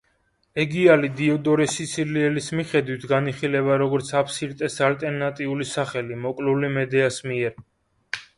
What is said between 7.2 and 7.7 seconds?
მიერ.